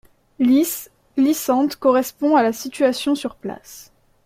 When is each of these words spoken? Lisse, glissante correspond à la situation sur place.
Lisse, 0.39 0.89
glissante 1.15 1.75
correspond 1.77 2.35
à 2.35 2.41
la 2.41 2.53
situation 2.53 3.13
sur 3.13 3.35
place. 3.35 3.91